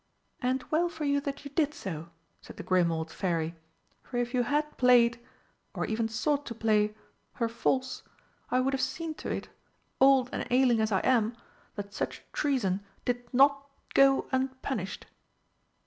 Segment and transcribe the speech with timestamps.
[0.41, 2.09] "And well for you that you did so!"
[2.41, 3.55] said the grim old Fairy,
[4.01, 5.19] "for if you had played
[5.75, 6.95] or even sought to play
[7.33, 8.01] her false,
[8.49, 9.49] I would have seen to it
[9.99, 11.37] old and ailing as I am
[11.75, 15.05] that such treason did not go unpunished!"